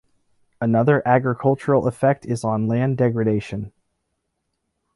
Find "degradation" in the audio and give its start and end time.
2.97-3.71